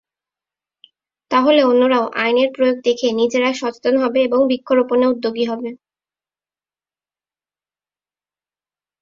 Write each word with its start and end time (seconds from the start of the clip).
তাহলে 1.31 1.61
অন্যরাও 1.63 2.05
আইনের 2.17 2.49
প্রয়োগ 2.55 2.77
দেখে 2.83 3.07
নিজেরা 3.19 3.49
সচেতন 3.53 3.95
হবে 4.03 4.19
এবং 4.23 4.39
বৃক্ষরোপনে 4.49 5.05
উদ্যোগী 5.07 5.45
হবে। 5.45 5.69